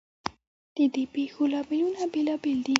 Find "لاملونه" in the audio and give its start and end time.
1.53-2.01